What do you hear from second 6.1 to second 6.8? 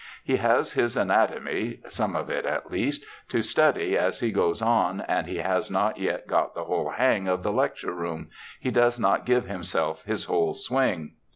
got the